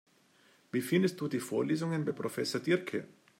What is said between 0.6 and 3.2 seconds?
Wie findest du die Vorlesungen bei Professor Diercke?